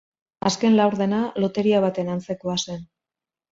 [0.49, 2.83] Azken laurdena loteria baten antzekoa zen.